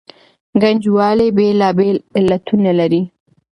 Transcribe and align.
ګنجوالي 0.61 1.27
بېلابېل 1.37 1.97
علتونه 2.17 2.71
لري. 2.79 3.01